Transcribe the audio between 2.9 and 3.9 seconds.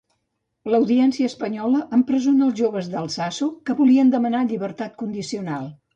d'Altsasu que